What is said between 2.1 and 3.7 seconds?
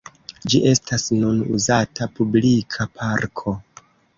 publika parko.